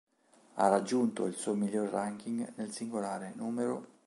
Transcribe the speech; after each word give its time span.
Ha 0.55 0.67
raggiunto 0.67 1.25
il 1.27 1.35
suo 1.35 1.53
miglior 1.53 1.87
ranking 1.89 2.53
nel 2.55 2.71
singolare, 2.71 3.33
nr. 3.37 3.85